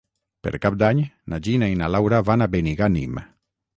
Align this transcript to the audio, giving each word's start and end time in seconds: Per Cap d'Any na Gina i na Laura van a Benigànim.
Per 0.45 0.51
Cap 0.63 0.77
d'Any 0.83 1.01
na 1.33 1.39
Gina 1.49 1.69
i 1.73 1.77
na 1.83 1.91
Laura 1.97 2.23
van 2.31 2.47
a 2.47 2.51
Benigànim. 2.57 3.21